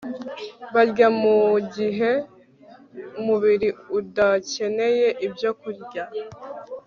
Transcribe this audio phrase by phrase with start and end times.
[0.73, 1.37] Barya mu
[1.75, 2.11] gihe
[3.19, 3.69] umubiri
[3.99, 6.03] udakeneye ibyokurya